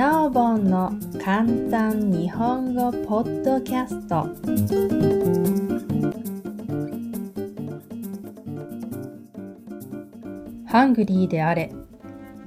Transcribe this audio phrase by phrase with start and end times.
[0.00, 4.22] なおぼんの簡単日本語ポッドキャスト。
[10.66, 11.74] ハングリーであれ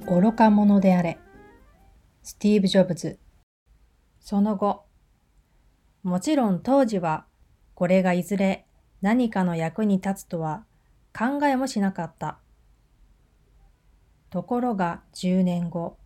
[0.08, 1.16] 愚か者であれ。
[2.24, 3.20] スティーブ・ジョブズ。
[4.18, 4.86] その後
[6.02, 7.24] もちろん当時は
[7.76, 8.66] これがいずれ
[9.00, 10.64] 何かの役に立つとは
[11.16, 12.40] 考えもしなかった。
[14.30, 15.98] ところが10年後、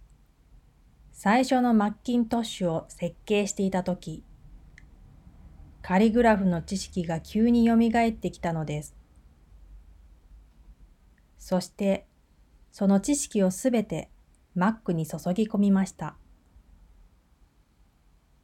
[1.20, 4.22] 最初のマッキントッシュを設計していたとき、
[5.82, 8.94] カリグラフの知識が急に蘇ってきたのです。
[11.36, 12.06] そして、
[12.70, 14.12] その知識をすべて
[14.56, 16.14] Mac に注ぎ込みました。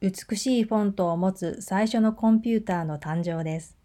[0.01, 3.79] 美しいフォントを持つ最初のコンピューターの誕生です。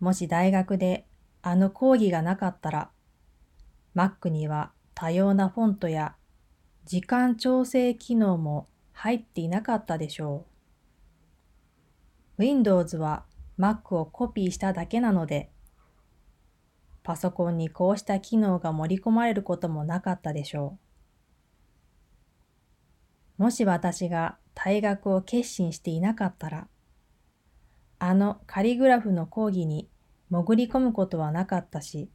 [0.00, 1.06] もし大学で
[1.40, 2.90] あの講義がなかったら、
[3.94, 6.16] Mac には多様なフォントや
[6.86, 10.44] 時間調整機能も入っていなかったでしょ
[12.38, 12.42] う。
[12.42, 13.24] Windows は
[13.58, 15.50] Mac をコピーしただけなので、
[17.02, 20.78] パソコンにこうした機能が盛り込まれることもなかったでしょ
[23.38, 23.42] う。
[23.42, 26.68] もし私が退学を決心していなかったら、
[27.98, 29.88] あのカリグラフの講義に
[30.30, 32.10] 潜り込むことはなかったし、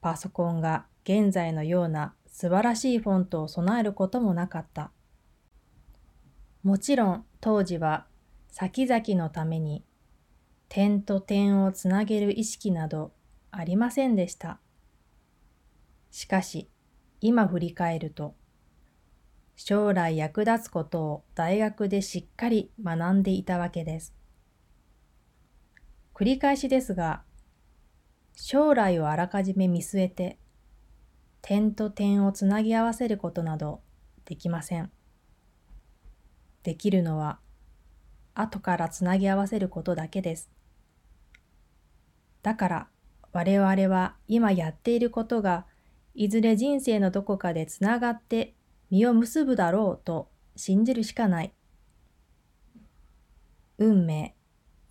[0.00, 4.92] パソコンが現在のような素晴らしいフォントを備えることもなかった。
[6.62, 8.06] もちろん当時は
[8.48, 9.84] 先々のために
[10.68, 13.12] 点と点をつなげる意識など
[13.50, 14.58] ありませんでした。
[16.10, 16.68] しかし
[17.20, 18.34] 今振り返ると
[19.56, 24.14] 将来役立つことを大学でしっかり学んでいたわけです。
[26.14, 27.22] 繰り返しですが、
[28.34, 30.38] 将来をあらかじめ見据えて、
[31.46, 33.80] 点と点をつなぎ合わせることなど
[34.24, 34.90] できません。
[36.64, 37.38] できるのは、
[38.34, 40.50] 後からつなぎ合わせることだけです。
[42.42, 42.88] だから、
[43.32, 45.66] 我々は今やっていることが、
[46.16, 48.56] いずれ人生のどこかでつながって
[48.90, 51.54] 実を結ぶだろうと信じるしかない。
[53.78, 54.34] 運命、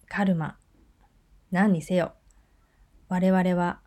[0.08, 0.58] カルマ、
[1.52, 2.14] 何にせよ、
[3.10, 3.82] 我々は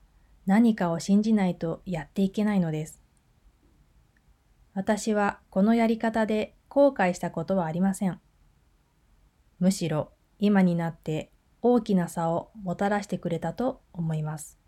[0.48, 3.02] 何かを信じないとやっていけないのです。
[4.72, 8.18] 私はこのやり方で後悔したことはありません。
[9.58, 14.58] むしろ今になって大きな差をもたらしてくれたと思います。